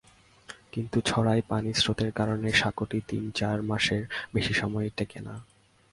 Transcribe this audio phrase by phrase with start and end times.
[0.73, 4.03] কিন্তু ছড়ায় পানির স্রোতের কারণে সাঁকোটি তিন-চার মাসের
[4.33, 5.35] বেশি সময় টেকে না।